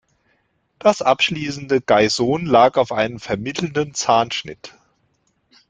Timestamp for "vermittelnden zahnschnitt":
3.19-4.73